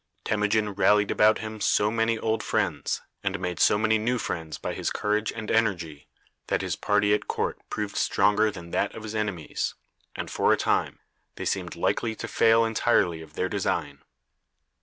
[0.23, 4.73] Temujin rallied about him so many old friends, and made so many new friends by
[4.73, 6.07] his courage and energy,
[6.47, 9.75] that his party at court proved stronger than that of his enemies,
[10.15, 10.97] and, for a time,
[11.35, 13.99] they seemed likely to fail entirely of their design.